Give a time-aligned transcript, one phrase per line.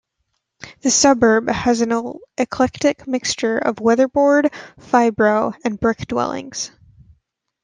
[0.79, 1.93] The suburb has an
[2.35, 6.71] eclectic mixture of weatherboard, fibro and brick dwellings.